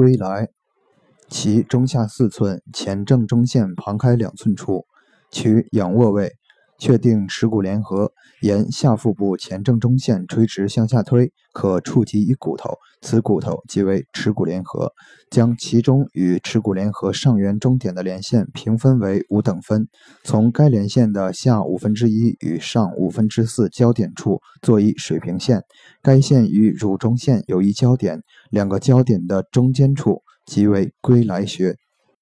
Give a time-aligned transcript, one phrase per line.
[0.00, 0.48] 归来，
[1.28, 4.86] 其中下四寸，前正中线旁开两寸处，
[5.30, 6.38] 取仰卧位，
[6.80, 14.92] 确定耻骨联合，沿下腹部前正中线垂直向下推，可触及一骨头，此骨头即为耻骨联合。
[15.30, 19.86] 将其中与耻骨联合上缘中点的连线平分为五等分，
[20.24, 25.62] 从该连线的下五分之一与上五分之四交点处做一水平线，
[26.02, 31.76] 该线与乳中线有一交点，两个交点的中间处即为归来穴。